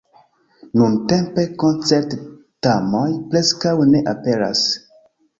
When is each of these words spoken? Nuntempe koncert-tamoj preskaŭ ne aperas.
Nuntempe 0.79 1.43
koncert-tamoj 1.63 3.09
preskaŭ 3.33 3.75
ne 3.91 4.01
aperas. 4.15 4.65